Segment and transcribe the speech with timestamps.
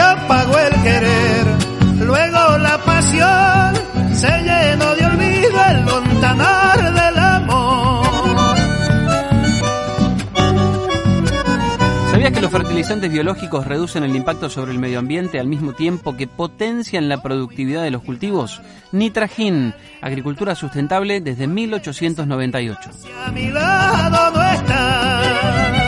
[0.00, 1.46] se apagó el querer.
[1.98, 8.06] Luego la pasión se llenó de olvido el lontanar del amor.
[12.10, 16.16] ¿Sabías que los fertilizantes biológicos reducen el impacto sobre el medio ambiente al mismo tiempo
[16.16, 18.62] que potencian la productividad de los cultivos?
[18.92, 22.90] Nitragin, agricultura sustentable desde 1898.
[22.92, 25.79] Si a mi lado no estás.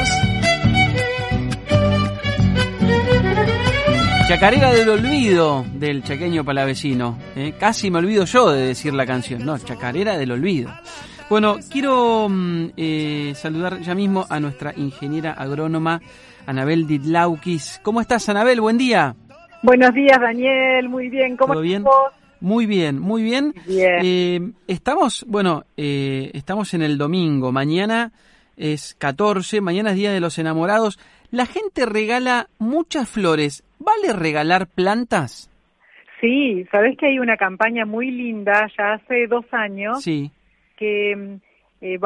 [4.33, 7.19] Chacarera del olvido del chaqueño palavecino.
[7.37, 7.53] ¿eh?
[7.61, 9.45] Casi me olvido yo de decir la canción.
[9.45, 10.73] No, Chacarera del olvido.
[11.29, 16.01] Bueno, quiero mm, eh, saludar ya mismo a nuestra ingeniera agrónoma,
[16.47, 17.79] Anabel Ditlaukis.
[17.83, 18.63] ¿Cómo estás, Anabel?
[18.63, 19.15] Buen día.
[19.63, 20.89] Buenos días, Daniel.
[20.89, 21.37] Muy bien.
[21.37, 21.83] ¿Cómo ¿Todo bien?
[21.83, 22.13] estás vos?
[22.41, 23.55] Muy bien, muy bien.
[23.67, 24.01] Bien.
[24.03, 27.53] Eh, estamos, bueno, estamos en el domingo.
[27.53, 28.13] Mañana
[28.57, 30.99] es 14, mañana es Día de los Enamorados.
[31.31, 33.63] La gente regala muchas flores.
[33.85, 35.49] ¿Vale regalar plantas?
[36.21, 40.31] Sí, sabés que hay una campaña muy linda ya hace dos años Sí.
[40.77, 41.39] que
[41.81, 41.99] eh,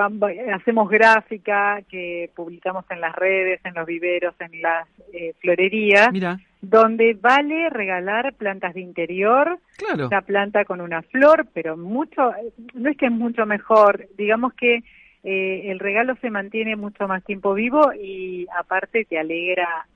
[0.55, 6.39] hacemos gráfica, que publicamos en las redes, en los viveros, en las eh, florerías, Mira,
[6.63, 10.07] donde vale regalar plantas de interior, claro.
[10.07, 12.33] una planta con una flor, pero mucho,
[12.73, 14.83] no es que es mucho mejor, digamos que
[15.25, 19.87] eh, el regalo se mantiene mucho más tiempo vivo y aparte te alegra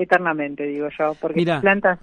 [0.00, 1.98] eternamente, digo yo, porque plantas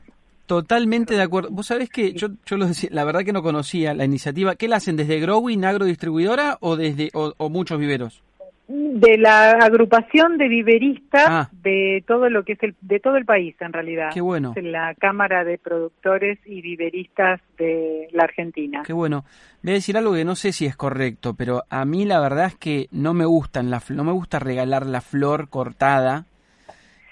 [0.45, 1.49] Totalmente de acuerdo.
[1.49, 4.55] Vos sabés que yo, yo lo decía, la verdad que no conocía la iniciativa.
[4.55, 8.21] ¿Qué la hacen desde Growing, agrodistribuidora o desde o, o muchos viveros?
[8.67, 11.49] de la agrupación de viveristas Ah.
[11.61, 14.09] de todo lo que es el de todo el país en realidad.
[14.11, 14.53] Qué bueno.
[14.55, 18.81] Es la Cámara de Productores y Viveristas de la Argentina.
[18.83, 19.23] Qué bueno.
[19.61, 22.47] Voy a decir algo que no sé si es correcto, pero a mí la verdad
[22.47, 26.25] es que no me gustan la no me gusta regalar la flor cortada.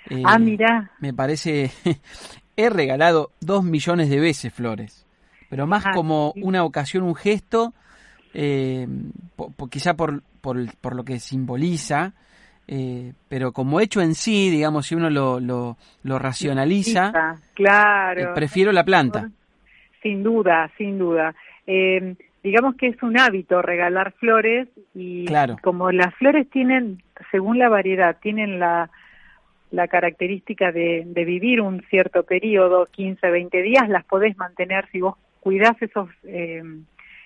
[0.10, 0.92] Eh, Ah, mirá.
[1.00, 1.72] Me parece
[2.58, 5.06] he regalado dos millones de veces flores,
[5.50, 6.42] pero más Ah, como sí.
[6.44, 7.74] una ocasión, un gesto,
[8.34, 8.88] eh,
[9.36, 12.14] po- po- quizá por, por, lo que simboliza,
[12.68, 18.22] eh, pero como hecho en sí, digamos, si uno lo, lo, lo racionaliza, Lista, Claro.
[18.22, 19.30] eh, prefiero la planta.
[20.02, 21.34] Sin duda, sin duda.
[21.66, 25.58] Eh, digamos que es un hábito regalar flores y Claro.
[25.62, 28.90] como las flores tienen, según la variedad, tienen la,
[29.74, 35.02] la característica de, de vivir un cierto periodo, 15, 20 días, las podés mantener si
[35.02, 36.62] vos cuidás esos, eh,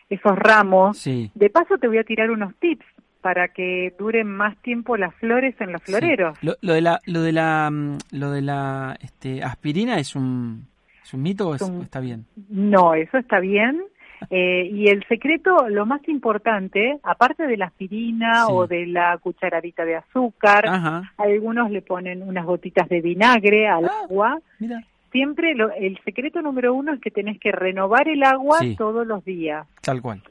[0.09, 0.97] esos ramos.
[0.97, 1.29] Sí.
[1.35, 2.85] De paso te voy a tirar unos tips
[3.19, 6.37] para que duren más tiempo las flores en los floreros.
[6.39, 6.47] Sí.
[6.47, 10.65] Lo, lo de la, lo de la, mm, lo de la este, aspirina es un,
[11.03, 12.25] es un mito o es- está bien.
[12.49, 13.83] No, eso está bien.
[14.29, 18.51] Eh, y el secreto, lo más importante, aparte de la aspirina Sí.
[18.51, 21.13] o de la cucharadita de azúcar, Ajá.
[21.17, 23.91] algunos le ponen unas gotitas de vinagre al Ah.
[24.03, 24.39] agua.
[24.59, 24.83] Mira.
[25.11, 28.75] Siempre lo- el secreto número uno es que tenés que renovar el agua Sí.
[28.75, 29.65] todos los días.
[29.81, 30.21] Tal cual.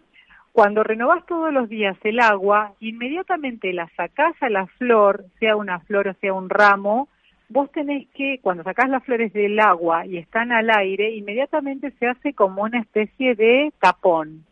[0.53, 5.81] Cuando renovás todos los días el agua, inmediatamente la sacás a la flor, sea una
[5.81, 7.09] flor o sea un ramo,
[7.49, 12.07] vos tenés que, cuando sacás las flores del agua y están al aire, inmediatamente se
[12.07, 14.45] hace como una especie de tapón,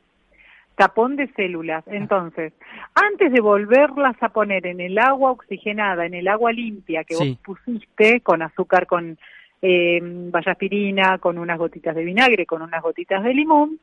[0.77, 1.84] tapón de células.
[1.88, 2.53] Entonces,
[2.94, 7.38] antes de volverlas a poner en el agua oxigenada, en el agua limpia que Sí.
[7.47, 9.19] vos pusiste con azúcar, con
[9.66, 13.78] eh, vallaspirina, con unas gotitas de vinagre, con unas gotitas de limón,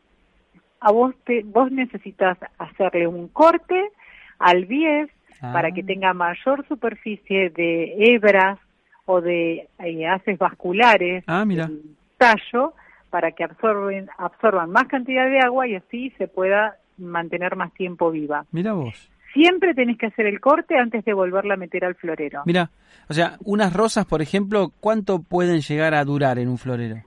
[0.79, 3.89] a vos te, vos necesitas hacerle un corte
[4.37, 5.09] al bies
[5.43, 5.53] Ah.
[5.53, 8.59] para que tenga mayor superficie de hebras
[9.05, 11.67] o de eh, haces vasculares Ah, mira.
[11.67, 11.81] del
[12.17, 12.73] tallo
[13.09, 18.11] para que absorben absorban más cantidad de agua y así se pueda mantener más tiempo
[18.11, 18.45] viva.
[18.51, 19.09] Mira vos.
[19.33, 22.43] Siempre tenés que hacer el corte antes de volverla a meter al florero.
[22.45, 22.69] Mira,
[23.09, 26.97] o sea, unas rosas, por ejemplo, ¿cuánto pueden llegar a durar en un florero?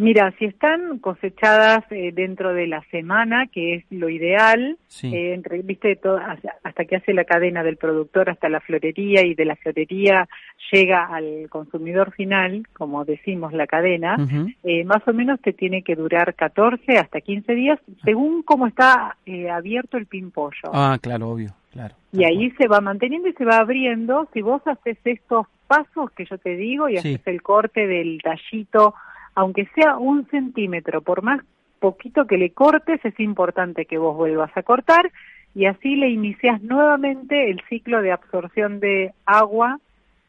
[0.00, 5.14] Mira, si están cosechadas eh, dentro de la semana, que es lo ideal, Sí.
[5.14, 9.22] eh, entre, viste, todo, hasta, hasta que hace la cadena del productor hasta la florería
[9.26, 10.26] y de la florería
[10.72, 14.16] llega al consumidor final, como decimos la cadena,
[14.64, 19.16] eh, más o menos te tiene que durar 14 hasta 15 días, según cómo está
[19.26, 20.70] eh, abierto el pimpollo.
[20.72, 21.94] Ah, claro, obvio, claro.
[22.12, 24.28] Y ahí se va manteniendo y se va abriendo.
[24.32, 27.14] Si vos haces estos pasos que yo te digo y Sí.
[27.14, 28.94] haces el corte del tallito,
[29.34, 31.40] aunque sea un centímetro, por más
[31.78, 35.10] poquito que le cortes, es importante que vos vuelvas a cortar
[35.54, 39.78] y así le inicias nuevamente el ciclo de absorción de agua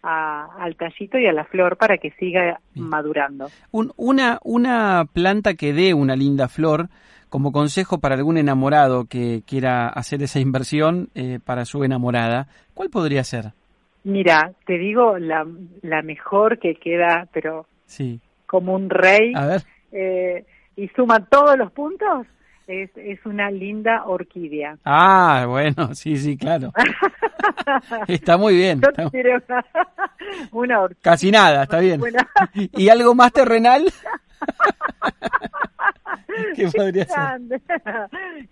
[0.04, 2.88] a- al tallito y a la flor para que siga Bien.
[2.90, 3.50] madurando.
[3.72, 6.88] Un- una, una planta que dé una linda flor,
[7.30, 12.90] como consejo para algún enamorado que quiera hacer esa inversión eh, para su enamorada, ¿cuál
[12.90, 13.54] podría ser?
[14.04, 15.46] Mira, te digo la,
[15.84, 18.20] la mejor que queda, pero Sí.
[18.52, 19.62] Como un rey A ver.
[19.94, 20.46] eh,
[20.76, 22.28] y suma todos los puntos,
[22.68, 24.78] es, es una linda orquídea.
[24.84, 26.74] Ah, bueno, sí, sí, claro.
[28.08, 28.82] Está muy bien.
[28.82, 29.66] Yo está- quiero una,
[30.52, 31.02] una orquídea.
[31.02, 32.00] Casi nada, está bien.
[32.02, 32.28] Buena.
[32.54, 33.86] ¿Y algo más terrenal?
[36.56, 37.40] ¿Qué podría ser?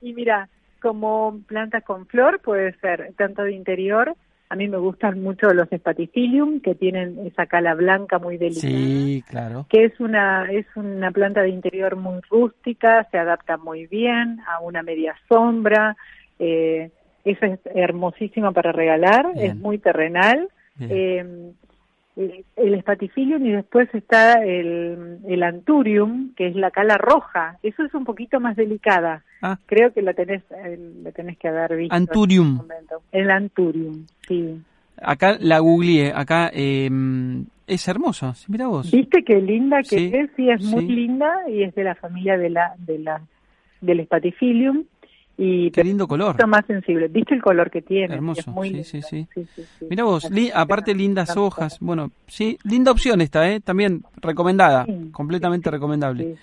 [0.01, 0.47] Y mira,
[0.81, 4.15] como planta con flor puede ser tanto de interior.
[4.49, 8.73] A mí me gustan mucho los espatifilium que tienen esa cala blanca muy delicada.
[8.73, 9.67] Sí, claro.
[9.69, 14.59] que es una es una planta de interior muy rústica, se adapta muy bien a
[14.61, 15.95] una media sombra,
[16.39, 16.89] eh,
[17.23, 19.51] esa es hermosísima para regalar, Bien.
[19.51, 20.49] es muy terrenal.
[20.79, 21.51] Eh,
[22.15, 27.57] el- el espatifilium y después está el, el anturium, que es la cala roja.
[27.63, 29.23] Eso es un poquito más delicada.
[29.41, 30.43] Ah, Creo que la tenés,
[31.03, 31.95] la tenés que haber visto.
[31.95, 32.59] Anturium.
[33.11, 34.61] El anturium, sí.
[35.01, 36.89] acá la googleé, acá eh,
[37.67, 38.91] es hermoso, sí, mira vos.
[38.91, 40.29] ¿Viste qué linda que Sí, es?
[40.35, 40.91] Sí, es muy sí.
[40.91, 43.21] linda y es de la familia de la, de la,
[43.79, 44.83] del espatifilium
[45.41, 46.35] y Qué lindo color.
[46.35, 47.07] pero más sensible.
[47.07, 48.13] ¿Viste el color que tiene?
[48.13, 49.27] Hermoso, Es muy sí, sí, sí.
[49.33, 49.85] sí, sí, sí.
[49.89, 53.61] Mira vos, li- aparte lindas hojas, bueno, sí, linda opción esta, ¿eh?
[53.61, 56.35] También recomendada, Sí, completamente recomendable.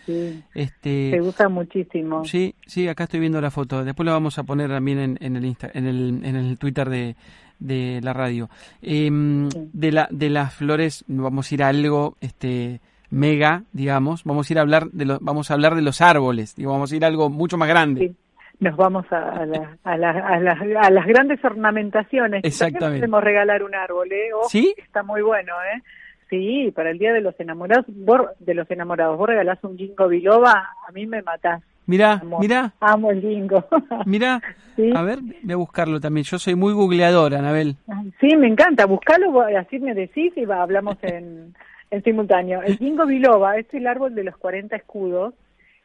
[0.55, 2.25] Este, Se usa muchísimo.
[2.25, 3.85] Sí, sí, acá estoy viendo la foto.
[3.85, 6.89] Después la vamos a poner también en, en el Insta, en el, en el Twitter
[6.89, 7.17] de,
[7.59, 8.49] de la radio.
[8.83, 9.09] Sí.
[9.11, 14.25] de la de las flores vamos a ir a algo este mega, digamos.
[14.25, 16.55] Vamos a ir a hablar de los vamos a hablar de los árboles.
[16.57, 18.15] Digo, vamos a ir a algo mucho más grande.
[18.59, 22.43] Nos vamos a, a, la- a, la- a las- a las grandes ornamentaciones.
[22.45, 23.01] Exactamente.
[23.01, 24.33] Podemos regalar un árbol, ¿eh?
[24.35, 24.75] Ojo, ¿Sí?
[24.79, 25.83] Está muy bueno, ¿eh?
[26.31, 30.09] Sí, para el Día de los Enamorados, vos, de los enamorados, vos regalás un ginkgo
[30.09, 31.63] biloba, a mí me matás.
[31.89, 33.65] Mirá, mirá, Amo el ginkgo.
[34.07, 34.41] mirá.
[34.75, 34.91] Sí.
[34.97, 36.25] A ver, voy a buscarlo también.
[36.25, 37.77] Yo soy muy googleadora, Anabel.
[38.21, 38.87] Sí, me encanta.
[38.87, 41.55] Buscalo, así me decís y va, hablamos en,
[41.93, 42.61] en simultáneo.
[42.63, 45.33] El ginkgo biloba es el árbol de los 40 escudos.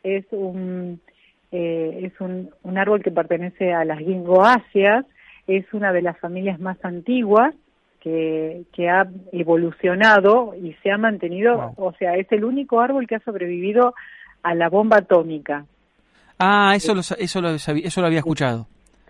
[0.04, 1.00] Es un
[1.52, 5.06] eh, es un, un árbol que pertenece a las gingoáceas.
[5.48, 7.54] Es una de las familias más antiguas
[8.00, 11.74] que, que ha evolucionado y se ha mantenido.
[11.78, 11.88] Wow.
[11.88, 13.94] O sea, es el único árbol que ha sobrevivido
[14.44, 15.66] a la bomba atómica.
[16.40, 18.68] Ah, eso lo, eso lo, sabía- eso lo había escuchado.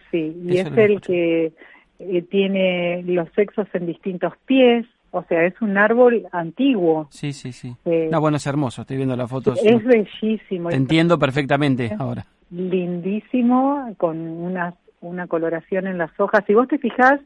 [0.10, 1.54] Sí, y Eso es el que
[2.00, 7.08] eh, tiene los sexos en distintos pies, o sea, es un árbol antiguo.
[7.12, 7.76] Sí, sí, sí.
[7.86, 8.82] Eh, No, bueno, es hermoso.
[8.82, 9.60] Estoy viendo las fotos.
[9.64, 12.26] Es bellísimo, Te entiendo perfectamente ahora.
[12.50, 16.44] lindísimo, con una, una coloración en las hojas.
[16.48, 17.20] Si vos te fijás,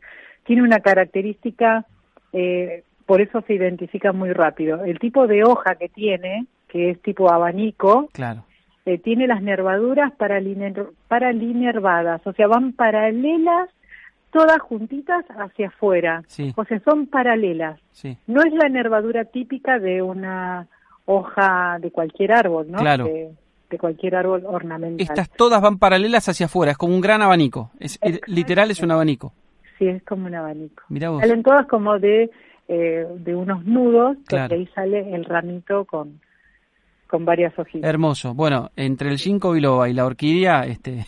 [0.46, 1.86] tiene una característica,
[2.34, 4.84] eh, por eso se identifica muy rápido.
[4.84, 8.44] El tipo de hoja que tiene, que es tipo abanico, Claro.
[8.86, 13.70] eh, tiene las nervaduras paraline- paralinervadas, o sea, van paralelas,
[14.36, 16.22] todas juntitas hacia afuera.
[16.28, 16.52] Sí.
[16.58, 17.80] O sea, son paralelas.
[17.92, 18.18] Sí.
[18.28, 20.68] No es la nervadura típica de una
[21.06, 22.80] hoja de cualquier árbol, ¿no?
[22.80, 23.06] Claro.
[23.06, 23.32] De,
[23.70, 25.00] de cualquier árbol ornamental.
[25.00, 27.72] Estas todas van paralelas hacia afuera, es como un gran abanico.
[27.80, 27.98] Es,
[28.28, 29.32] literal es un abanico.
[29.80, 30.84] Sí, es como un abanico.
[30.90, 31.22] Mirá vos.
[31.22, 32.30] Salen todas como de,
[32.68, 34.50] eh, de unos nudos, Claro.
[34.50, 36.20] donde ahí sale el ramito con,
[37.08, 37.90] con varias hojitas.
[37.90, 38.34] Hermoso.
[38.34, 41.06] Bueno, entre el ginkgo biloba y la orquídea, este,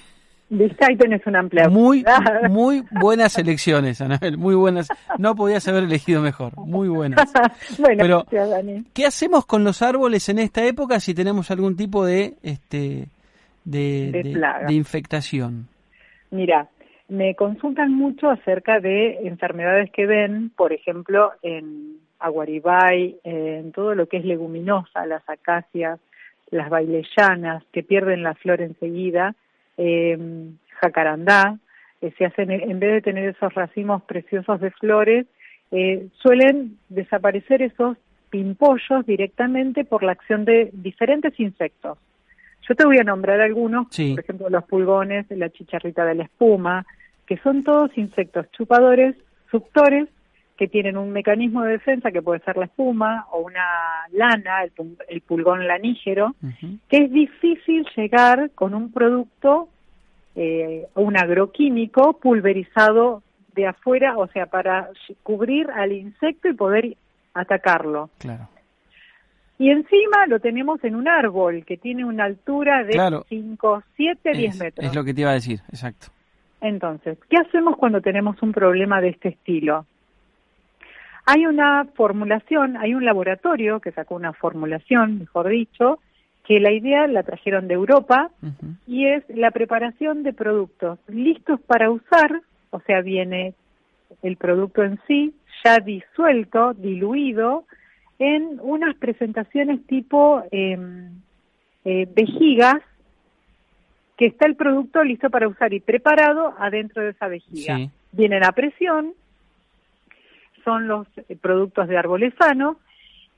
[0.80, 2.06] Ahí tenés una amplia muy,
[2.50, 4.88] muy buenas elecciones, Anabel, muy buenas.
[5.18, 7.32] No podías haber elegido mejor, muy buenas.
[7.80, 8.84] bueno, Pero- gracias, Dani.
[8.94, 13.08] ¿Qué hacemos con los árboles en esta época si tenemos algún tipo de, este,
[13.66, 14.24] de, De
[14.68, 15.68] de- infectación?
[16.32, 16.68] Mira,
[17.10, 24.08] me consultan mucho acerca de enfermedades que ven, por ejemplo, en aguaribay, en todo lo
[24.08, 26.00] que es leguminosa, las acacias,
[26.52, 29.36] las baileyanas, que pierden la flor enseguida,
[29.78, 30.18] eh,
[30.82, 31.58] jacarandá,
[32.02, 35.26] eh, se hacen, en vez de tener esos racimos preciosos de flores,
[35.72, 37.98] eh, suelen desaparecer esos
[38.30, 41.98] pimpollos directamente por la acción de diferentes insectos.
[42.68, 44.12] Yo te voy a nombrar algunos, Sí.
[44.12, 46.86] por ejemplo, los pulgones, la chicharrita de la espuma,
[47.26, 49.16] que son todos insectos chupadores,
[49.50, 50.08] suctores,
[50.58, 53.64] que tienen un mecanismo de defensa que puede ser la espuma o una
[54.12, 54.72] lana, el,
[55.08, 56.36] el pulgón lanígero,
[56.90, 59.70] que es difícil llegar con un producto,
[60.36, 63.22] eh, un agroquímico pulverizado
[63.56, 64.90] de afuera, o sea, para
[65.24, 66.98] cubrir al insecto y poder
[67.34, 68.10] atacarlo.
[68.18, 68.48] Claro.
[69.60, 73.26] Y encima lo tenemos en un árbol que tiene una altura de Claro.
[73.30, 74.86] 5, 7, 10 Es, metros.
[74.88, 76.08] es lo que te iba a decir, exacto.
[76.62, 79.86] Entonces, ¿qué hacemos cuando tenemos un problema de este estilo?
[81.30, 86.00] Hay una formulación, hay un laboratorio que sacó una formulación, mejor dicho,
[86.46, 88.32] que la idea la trajeron de Europa
[88.88, 93.56] y es la preparación de productos listos para usar, o sea, viene
[94.24, 95.34] el producto en sí
[95.66, 97.66] ya disuelto, diluido
[98.20, 101.10] en unas presentaciones tipo em,
[101.84, 102.82] eh, vejigas,
[104.16, 107.76] que está el producto listo para usar y preparado adentro de esa vejiga.
[107.76, 107.92] Sí.
[108.14, 109.14] Vienen a presión,
[110.68, 112.76] son los eh, productos de árboles sanos,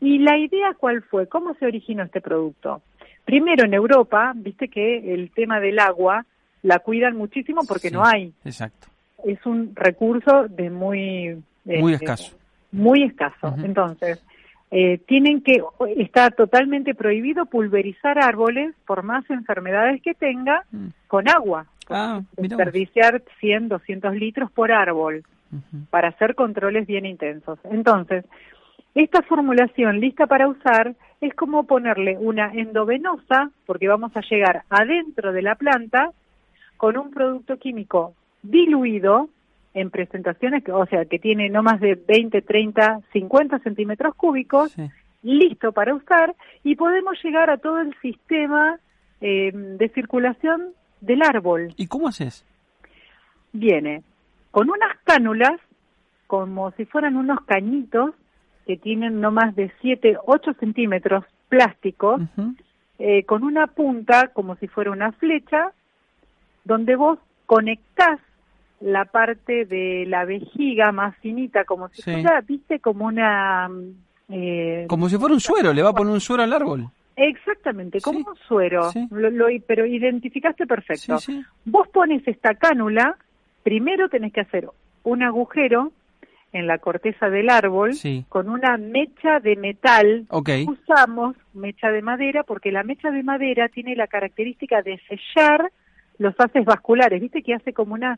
[0.02, 2.82] y la idea cuál fue, cómo se originó este producto.
[3.24, 6.26] Primero en Europa, viste que el tema del agua
[6.64, 8.34] la cuidan muchísimo porque Sí, no hay.
[8.44, 8.88] Exacto.
[9.24, 11.28] Es un recurso de muy...
[11.68, 12.36] eh, Muy escaso.
[12.72, 13.54] Muy escaso.
[13.64, 14.24] Entonces,
[14.72, 15.62] eh, tienen que,
[15.98, 20.88] está totalmente prohibido pulverizar árboles por más enfermedades que tenga Mm.
[21.08, 21.66] con agua.
[21.90, 22.22] Ah.
[22.38, 25.24] Desperdiciar 100, 200 litros por árbol
[25.90, 27.60] Para hacer controles bien intensos.
[27.66, 28.26] Entonces,
[28.96, 35.32] esta formulación lista para usar es como ponerle una endovenosa, porque vamos a llegar adentro
[35.34, 36.12] de la planta
[36.78, 38.14] con un producto químico
[38.44, 39.30] diluido
[39.74, 44.72] en presentaciones, que- o sea, que tiene no más de 20, 30, 50 centímetros cúbicos,
[44.72, 44.90] Sí.
[45.24, 48.80] listo para usar y podemos llegar a todo el sistema
[49.22, 50.70] eh, de circulación
[51.02, 52.46] del árbol ¿Y cómo haces?
[53.52, 54.02] viene
[54.52, 55.60] con unas cánulas,
[56.28, 58.12] como si fueran unos cañitos
[58.66, 62.22] que tienen no más de 7, 8 centímetros plásticos,
[63.00, 65.72] eh, con una punta como si fuera una flecha,
[66.64, 68.20] donde vos conectás
[68.80, 72.12] la parte de la vejiga más finita, como si Sí.
[72.12, 73.68] fuera, viste, como una...
[73.68, 73.92] mm,
[74.30, 76.86] eh, Como si fuera un suero, le va a poner un suero al árbol.
[77.16, 79.06] Exactamente, como Sí, un suero, sí.
[79.12, 81.18] Lo- lo- pero identificaste perfecto.
[81.66, 83.18] Vos pones esta cánula,
[83.64, 84.68] primero tenés que hacer
[85.04, 85.92] un agujero
[86.52, 88.26] en la corteza del árbol Sí.
[88.28, 90.26] con una mecha de metal.
[90.68, 95.72] Usamos mecha de madera porque la mecha de madera tiene la característica de sellar
[96.18, 97.22] los haces vasculares.
[97.22, 98.18] ¿Viste que hace como una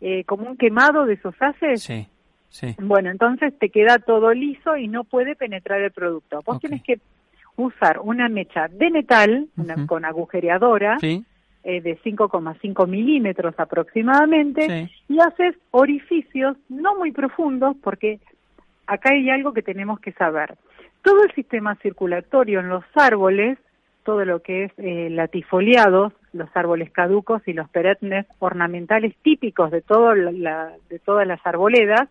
[0.00, 1.82] eh, como un quemado de esos haces?
[1.82, 2.06] Sí,
[2.50, 2.74] sí.
[2.80, 6.40] Bueno, entonces te queda todo liso y no puede penetrar el producto.
[6.44, 6.98] Vos tenés que
[7.56, 11.24] usar una mecha de metal una- con agujereadora Sí,
[11.68, 14.90] eh, de 5,5 milímetros aproximadamente sí.
[15.14, 18.20] y haces orificios no muy profundos porque
[18.86, 20.56] acá hay algo que tenemos que saber.
[21.02, 23.58] Todo el sistema circulatorio en los árboles,
[24.02, 29.82] todo lo que es eh, latifoliados, los árboles caducos y los perennes ornamentales típicos de,
[29.82, 32.08] todo la- la- de todas las arboledas,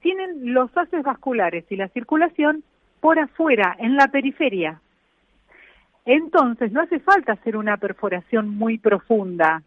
[0.00, 2.62] tienen los haces vasculares y la circulación
[3.00, 4.80] por afuera, en la periferia.
[6.04, 9.62] Entonces, no hace falta hacer una perforación muy profunda.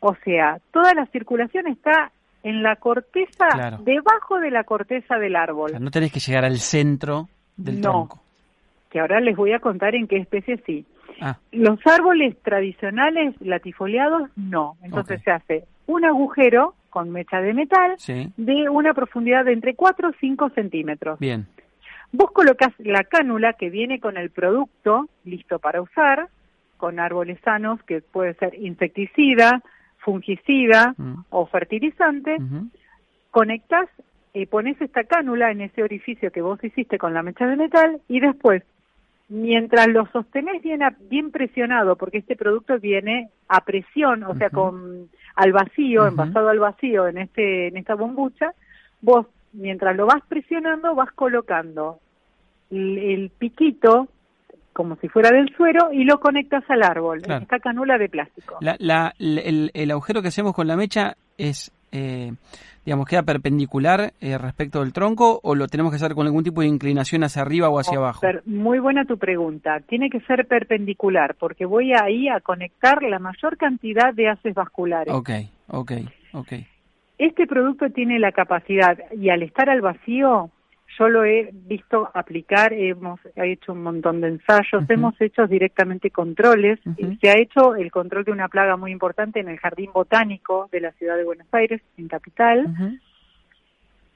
[0.00, 2.10] O sea, toda la circulación está
[2.42, 3.78] en la corteza, Claro.
[3.84, 5.70] debajo de la corteza del O árbol.
[5.70, 7.90] sea, no tenés que llegar al centro del No.
[7.90, 8.20] tronco.
[8.90, 10.84] Que ahora les voy a contar en qué especie sí.
[11.20, 14.76] Ah, Los árboles tradicionales latifoliados, no.
[14.82, 18.32] Entonces se hace un agujero con mecha de metal sí.
[18.36, 21.18] de una profundidad de entre 4 o 5 centímetros.
[21.20, 21.46] Bien.
[22.12, 26.28] Vos colocas la cánula que viene con el producto listo para usar,
[26.76, 29.62] con árboles sanos, que puede ser insecticida,
[29.98, 31.24] fungicida Mm.
[31.30, 32.68] o fertilizante, Ujú.
[33.30, 33.88] conectas
[34.34, 38.00] y pones esta cánula en ese orificio que vos hiciste con la mecha de metal
[38.08, 38.62] y después,
[39.28, 44.50] mientras lo sostenés bien, a- bien presionado, porque este producto viene a presión, o sea,
[44.50, 48.52] con al vacío, envasado al vacío en este en esta bombucha,
[49.00, 51.98] vos mientras lo vas presionando vas colocando
[52.70, 54.08] el, el piquito
[54.72, 57.42] como si fuera del suero y lo conectas al árbol, en Claro.
[57.42, 58.56] esta cánula de plástico.
[58.62, 62.32] La, la- la- el, el agujero que hacemos con la mecha es, eh,
[62.86, 66.62] digamos, queda perpendicular eh, respecto del tronco o lo tenemos que hacer con algún tipo
[66.62, 68.22] de inclinación hacia arriba o hacia Oh, abajo.
[68.46, 69.80] muy buena tu pregunta.
[69.80, 75.12] Tiene que ser perpendicular porque voy ahí a conectar la mayor cantidad de haces vasculares.
[75.12, 75.30] Ok,
[75.68, 75.92] ok,
[76.32, 76.52] ok.
[77.18, 80.50] Este producto tiene la capacidad y al estar al vacío,
[80.98, 86.78] yo lo he visto aplicar, hemos hecho un montón de ensayos, hemos hecho directamente controles.
[86.84, 87.12] Ujú.
[87.12, 90.68] y Se ha hecho el control de una plaga muy importante en el Jardín Botánico
[90.72, 92.98] de la ciudad de Buenos Aires, en Capital.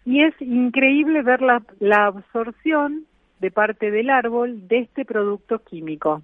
[0.05, 3.07] Y es increíble ver la, la absorción
[3.41, 6.23] de parte del árbol de este producto químico.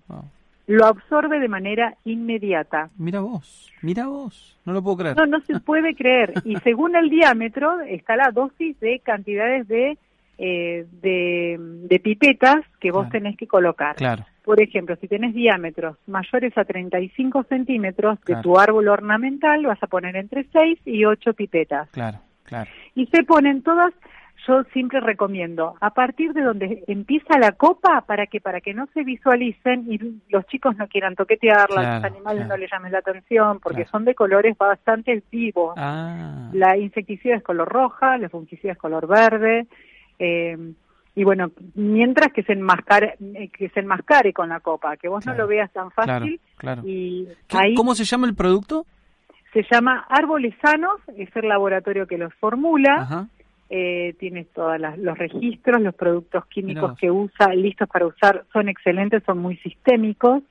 [0.72, 2.88] Lo absorbe de manera inmediata.
[2.96, 5.16] Mira vos, mira vos, no lo puedo creer.
[5.16, 6.32] No, no se puede creer.
[6.44, 9.98] Y según el diámetro está la dosis de cantidades de,
[10.38, 13.12] eh, de, de pipetas que vos Claro.
[13.12, 13.96] tenés que colocar.
[13.96, 18.42] Claro, Por ejemplo, si tenés diámetros mayores a 35 centímetros de Claro.
[18.42, 21.90] tu árbol ornamental, vas a poner entre 6 y 8 pipetas.
[21.90, 22.70] claro, claro.
[22.94, 23.92] y se ponen todas
[24.46, 28.86] yo siempre recomiendo a partir de donde empieza la copa para que para que no
[28.92, 29.98] se visualicen y
[30.30, 32.48] los chicos no quieran toquetearla Claro, los animales claro.
[32.54, 33.90] no les llamen la atención porque Claro.
[33.90, 39.06] son de colores bastante vivos Ah, la insecticida es color roja la fungicida es color
[39.06, 39.66] verde
[40.18, 40.56] eh,
[41.14, 45.26] y bueno, mientras que se enmascare, eh, que se enmascare con la copa, que vos
[45.26, 46.40] no lo veas tan fácil.
[46.56, 48.86] Claro, Y ¿Qué- ahí ¿Cómo se llama el producto?
[49.52, 52.94] se llama Árboles Sanos, es el laboratorio que los formula.
[53.02, 53.26] Ajá.
[53.74, 59.22] Eh, tienes todos los registros, los productos químicos que usa, listos para usar, son excelentes,
[59.24, 60.42] son muy sistémicos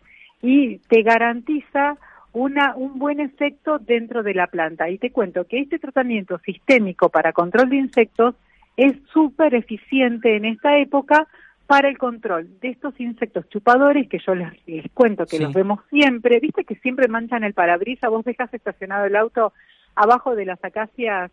[0.42, 1.98] y te garantiza
[2.34, 4.90] una, un buen efecto dentro de la planta.
[4.90, 8.34] Y te cuento que este tratamiento sistémico para control de insectos
[8.76, 11.28] es súper eficiente en esta época
[11.68, 15.44] para el control de estos insectos chupadores que yo les, les cuento que Sí.
[15.44, 16.40] los vemos siempre.
[16.40, 19.54] Viste que siempre manchan el parabrisas, vos dejas estacionado el auto
[19.94, 21.30] abajo de las acacias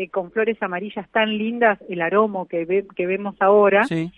[0.00, 4.10] eh, con flores amarillas tan lindas, el aromo que, ve- que vemos ahora, Sí.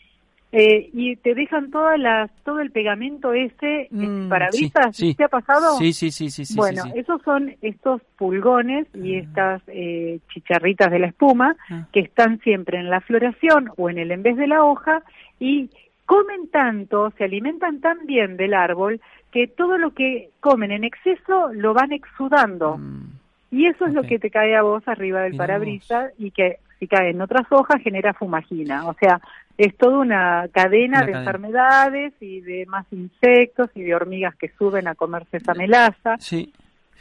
[0.53, 4.95] eh, y te dejan todas las, todo el pegamento ese en Mm, parabrisas.
[4.95, 5.15] sí, sí.
[5.15, 5.77] ¿Te ha pasado?
[5.79, 6.91] Sí, sí, sí, bueno, sí.
[6.95, 11.87] esos son estos pulgones y estas eh, chicharritas de la espuma Ah.
[11.93, 15.03] que están siempre en la floración o en el en vez de la hoja
[15.41, 15.71] y
[16.05, 19.01] comen tanto, se alimentan tan bien del árbol
[19.33, 22.77] que todo lo que comen en exceso lo van exudando.
[22.77, 23.05] Mm,
[23.53, 26.57] Y eso es lo que te cae a vos arriba del Mirá parabrisas y que
[26.81, 28.89] si cae en otras hojas genera fumagina.
[28.89, 29.21] O sea,
[29.59, 31.19] es toda una cadena Una de cadena.
[31.21, 36.17] enfermedades y de más insectos y de hormigas que suben a comerse esa melaza.
[36.19, 36.53] sí.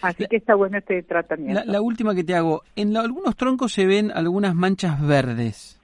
[0.03, 1.63] Así La- que está bueno este tratamiento.
[1.63, 2.63] La, la última que te hago.
[2.75, 5.79] En la- algunos troncos se ven algunas manchas verdes.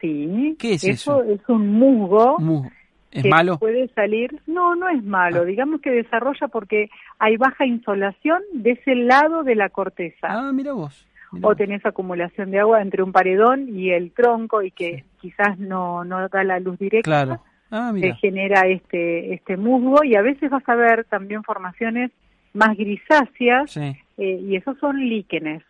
[0.00, 0.56] Sí.
[0.58, 1.22] ¿Qué es eso?
[1.22, 2.36] es un musgo.
[2.40, 2.68] Mu-
[3.10, 3.58] ¿Es que malo?
[3.58, 5.44] Puede salir, no, no es malo, Ah.
[5.44, 10.26] digamos que desarrolla porque hay baja insolación de ese lado de la corteza.
[10.28, 11.06] Ah, mira vos.
[11.32, 11.56] mirá o vos.
[11.58, 16.28] tenés acumulación de agua entre un paredón y el tronco y que quizás no, no
[16.28, 17.40] da la luz directa, Claro.
[17.70, 18.16] Ah, se mira.
[18.16, 22.10] genera este, este musgo y a veces vas a ver también formaciones
[22.54, 23.94] más grisáceas Sí.
[24.16, 25.62] eh, y esos son líquenes.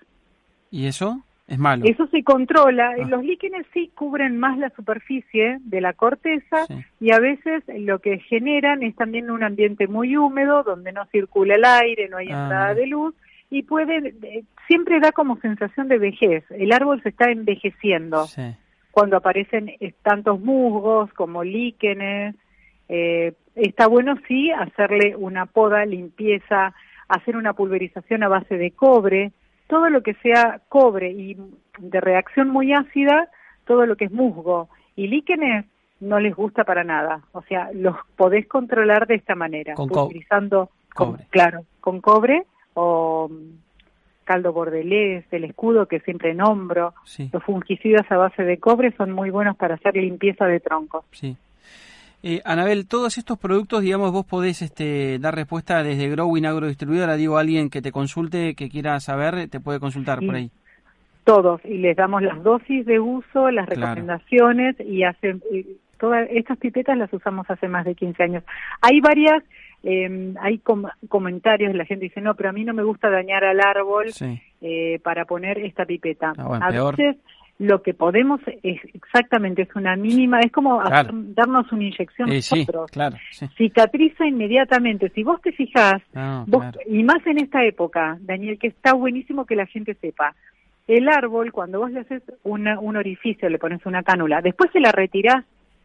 [0.71, 1.23] ¿Y eso?
[1.49, 1.85] Es malo.
[1.87, 3.07] Eso se controla, Ah.
[3.09, 6.75] los líquenes sí cubren más la superficie de la corteza Sí.
[7.01, 11.55] y a veces lo que generan es también un ambiente muy húmedo donde no circula
[11.55, 13.15] el aire, no hay Ah, entrada de luz
[13.51, 16.45] y puede eh, siempre da como sensación de vejez.
[16.51, 18.43] El árbol se está envejeciendo Sí.
[18.91, 22.35] cuando aparecen tantos musgos como líquenes.
[22.91, 26.75] eh, está bueno sí hacerle una poda, limpieza,
[27.09, 29.33] hacer una pulverización a base de cobre,
[29.69, 31.37] todo lo que sea cobre y
[31.79, 33.29] de reacción muy ácida,
[33.65, 35.67] todo lo que es musgo y líquenes
[36.01, 37.21] no les gusta para nada.
[37.33, 40.11] O sea, los podés controlar de esta manera, Con con-
[40.95, 41.27] cobre.
[41.31, 43.59] claro, con cobre o mm,
[44.25, 46.95] caldo bordelés, el escudo que siempre nombro.
[47.05, 47.31] Sí.
[47.33, 51.05] Los fungicidas a base de cobre son muy buenos para hacer limpieza de troncos.
[51.13, 51.37] Sí.
[52.23, 57.15] Eh, Anabel, todos estos productos, digamos, vos podés este, dar respuesta desde Growing Agrodistribuidora.
[57.17, 60.37] Digo, alguien que te consulte, que quiera saber, te puede consultar por Sí.
[60.37, 60.51] ahí.
[61.25, 63.95] Todos, y les damos las dosis de uso, las Claro.
[63.95, 65.65] recomendaciones y hacen y
[66.01, 68.43] todas estas pipetas las usamos hace más de 15 años.
[68.81, 69.43] Hay varias,
[69.85, 73.45] eh, hay com- comentarios, la gente dice, no, pero a mí no me gusta dañar
[73.45, 74.41] al árbol Sí.
[74.61, 76.33] eh, para poner esta pipeta.
[76.37, 76.97] Ah, bueno, a peor.
[76.97, 77.17] veces
[77.59, 81.09] lo que podemos es exactamente, es una mínima, es como Claro.
[81.11, 82.91] hacer- darnos una inyección Eh, sí, nosotros.
[82.93, 83.17] claro.
[83.33, 83.47] Sí.
[83.57, 85.09] Cicatriza inmediatamente.
[85.11, 86.79] Si vos te fijás, No, Vos- claro.
[86.87, 90.35] Y más en esta época, Daniel, que está buenísimo que la gente sepa.
[90.87, 94.81] El árbol, cuando vos le haces una- un orificio, le pones una cánula, después se
[94.81, 95.45] la retirás,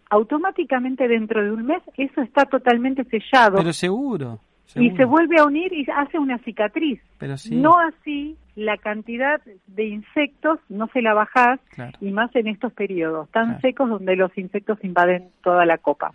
[0.09, 4.39] automáticamente dentro de un mes eso está totalmente sellado Pero seguro.
[4.75, 6.99] Y se vuelve a unir y hace una cicatriz.
[7.19, 7.55] Pero sí.
[7.55, 11.97] No así la cantidad de insectos, no se la bajás, Claro.
[12.01, 13.61] y más en estos periodos tan Claro.
[13.61, 16.11] secos donde los insectos invaden toda la copa.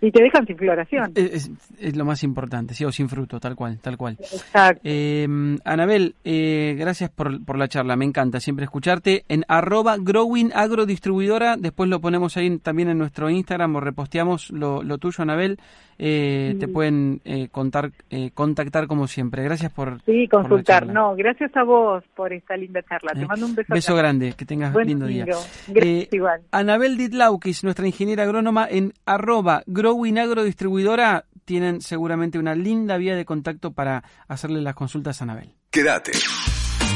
[0.00, 1.10] Y te dejan sin floración.
[1.16, 4.16] Es, es- es lo más importante, sí, o sin fruto, tal cual, tal cual.
[4.20, 4.80] Exacto.
[4.84, 5.26] Eh,
[5.64, 9.24] Anabel, eh, gracias por, por la charla, me encanta siempre escucharte.
[9.28, 14.84] En arroba growing agrodistribuidora, después lo ponemos ahí también en nuestro Instagram o reposteamos lo,
[14.84, 15.58] lo tuyo, Anabel.
[15.98, 16.72] Eh, Te Mm.
[16.72, 19.42] pueden eh, contar, eh, contactar como siempre.
[19.42, 20.00] Gracias por...
[20.04, 20.86] Sí, consultar.
[20.86, 23.12] No, gracias a vos por esta linda charla.
[23.14, 23.72] Te Eh, mando un beso.
[23.74, 24.26] Beso grande.
[24.26, 25.24] grande, que tengas Buen lindo día.
[25.26, 26.40] Gracias Eh, igual.
[26.52, 33.24] Anabel Ditlaukis, nuestra ingeniera agrónoma, en arroba growing agrodistribuidora, tienen seguramente una linda vía de
[33.24, 35.50] contacto para hacerle las consultas a Anabel.
[35.70, 36.12] Quédate.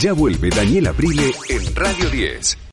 [0.01, 2.59] Ya vuelve Daniel Aprile en Radio 10.